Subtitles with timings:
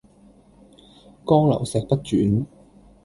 [1.27, 2.47] 江流石不轉